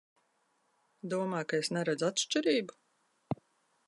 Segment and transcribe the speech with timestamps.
[1.13, 2.79] Domā, ka es neredzu atšķirību?